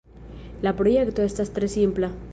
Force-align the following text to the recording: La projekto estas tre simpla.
La 0.67 0.73
projekto 0.79 1.27
estas 1.33 1.55
tre 1.59 1.71
simpla. 1.79 2.15